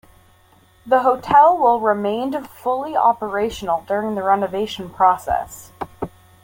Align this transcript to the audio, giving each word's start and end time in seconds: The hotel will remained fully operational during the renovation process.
The 0.83 1.03
hotel 1.03 1.55
will 1.59 1.79
remained 1.79 2.49
fully 2.49 2.97
operational 2.97 3.85
during 3.87 4.15
the 4.15 4.23
renovation 4.23 4.89
process. 4.89 5.71